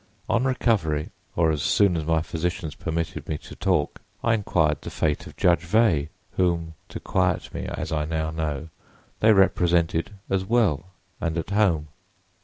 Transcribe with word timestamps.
On 0.27 0.45
recovery, 0.45 1.11
or 1.35 1.51
as 1.51 1.61
soon 1.61 1.95
as 1.95 2.05
my 2.05 2.23
physicians 2.23 2.73
permitted 2.73 3.29
me 3.29 3.37
to 3.37 3.55
talk, 3.55 4.01
I 4.23 4.33
inquired 4.33 4.81
the 4.81 4.89
fate 4.89 5.27
of 5.27 5.37
Judge 5.37 5.61
Veigh, 5.61 6.09
whom 6.37 6.73
(to 6.89 6.99
quiet 6.99 7.53
me, 7.53 7.67
as 7.67 7.91
I 7.91 8.05
now 8.05 8.31
know) 8.31 8.69
they 9.19 9.31
represented 9.31 10.09
as 10.27 10.43
well 10.43 10.85
and 11.21 11.37
at 11.37 11.51
home. 11.51 11.89